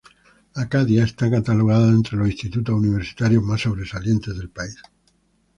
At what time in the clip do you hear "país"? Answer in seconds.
4.49-4.81